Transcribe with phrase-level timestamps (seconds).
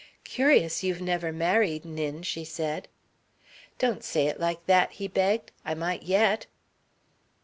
[0.23, 2.87] "Curious you've never married, Nin," she said.
[3.77, 5.51] "Don't say it like that," he begged.
[5.63, 6.47] "I might yet."